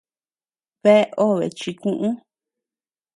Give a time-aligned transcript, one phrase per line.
[0.81, 2.09] Bea obe chikuʼu.